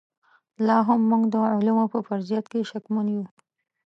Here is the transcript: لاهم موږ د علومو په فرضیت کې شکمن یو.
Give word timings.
لاهم 0.67 1.01
موږ 1.09 1.23
د 1.33 1.35
علومو 1.51 1.85
په 1.93 1.99
فرضیت 2.07 2.45
کې 2.51 2.67
شکمن 2.69 3.07
یو. 3.15 3.23